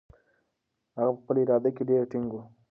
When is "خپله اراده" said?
1.23-1.69